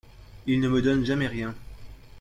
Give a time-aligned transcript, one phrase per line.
[0.47, 1.53] Il ne me donne jamais rien.